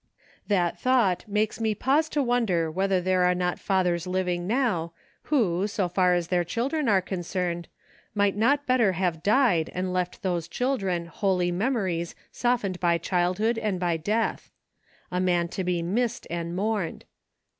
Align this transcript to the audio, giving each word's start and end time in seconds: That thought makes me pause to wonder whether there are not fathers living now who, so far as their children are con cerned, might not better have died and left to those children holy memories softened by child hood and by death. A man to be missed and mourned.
That 0.47 0.79
thought 0.79 1.25
makes 1.27 1.61
me 1.61 1.75
pause 1.75 2.09
to 2.09 2.23
wonder 2.23 2.71
whether 2.71 2.99
there 2.99 3.21
are 3.23 3.35
not 3.35 3.59
fathers 3.59 4.07
living 4.07 4.47
now 4.47 4.93
who, 5.25 5.67
so 5.67 5.87
far 5.87 6.15
as 6.15 6.29
their 6.29 6.43
children 6.43 6.89
are 6.89 7.03
con 7.03 7.19
cerned, 7.19 7.65
might 8.15 8.35
not 8.35 8.65
better 8.65 8.93
have 8.93 9.21
died 9.21 9.69
and 9.75 9.93
left 9.93 10.13
to 10.15 10.23
those 10.23 10.47
children 10.47 11.05
holy 11.05 11.51
memories 11.51 12.15
softened 12.31 12.79
by 12.79 12.97
child 12.97 13.37
hood 13.37 13.59
and 13.59 13.79
by 13.79 13.95
death. 13.95 14.49
A 15.11 15.19
man 15.19 15.47
to 15.49 15.63
be 15.63 15.83
missed 15.83 16.25
and 16.31 16.55
mourned. 16.55 17.05